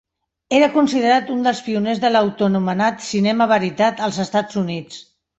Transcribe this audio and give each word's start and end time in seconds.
Era 0.59 0.67
considerat 0.75 1.27
un 1.33 1.43
dels 1.47 1.59
pioners 1.67 2.01
de 2.05 2.09
l'autoanomenat 2.13 3.03
cinema 3.09 3.47
veritat 3.51 4.01
als 4.07 4.17
Estats 4.25 4.57
Units. 4.63 4.97